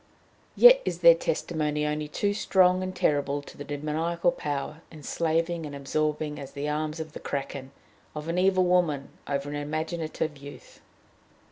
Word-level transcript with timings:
Yet 0.55 0.81
is 0.83 1.01
there 1.01 1.13
testimony 1.13 1.85
only 1.85 2.07
too 2.07 2.33
strong 2.33 2.81
and 2.81 2.95
terrible 2.95 3.43
to 3.43 3.55
the 3.55 3.63
demoniacal 3.63 4.31
power, 4.31 4.81
enslaving 4.91 5.63
and 5.63 5.75
absorbing 5.75 6.39
as 6.39 6.53
the 6.53 6.67
arms 6.67 6.99
of 6.99 7.13
the 7.13 7.19
kraken, 7.19 7.69
of 8.15 8.27
an 8.27 8.39
evil 8.39 8.63
woman 8.65 9.09
over 9.27 9.47
an 9.51 9.55
imaginative 9.55 10.39
youth. 10.39 10.81